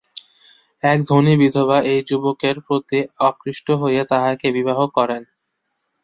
[0.83, 5.21] এক ধনী বিধবা এই যুবকের প্রতি আকৃষ্ট হইয়া তাঁহাকে বিবাহ করেন।